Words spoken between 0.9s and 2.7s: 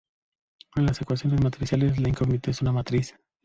ecuaciones matriciales, la incógnita es